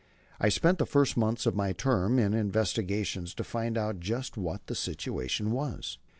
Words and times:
I 0.39 0.49
spent 0.49 0.79
the 0.79 0.87
first 0.87 1.15
months 1.15 1.45
of 1.45 1.55
my 1.55 1.73
term 1.73 2.17
in 2.17 2.33
investigations 2.33 3.35
to 3.35 3.43
find 3.43 3.77
out 3.77 3.99
just 3.99 4.35
what 4.35 4.65
the 4.65 4.73
situation 4.73 5.51
was. 5.51 5.99